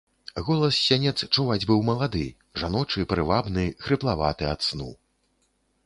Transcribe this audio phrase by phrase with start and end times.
[0.45, 2.23] Голас з сянец чуваць быў малады,
[2.63, 4.93] жаночы, прывабны, хрыплаваты ад сну.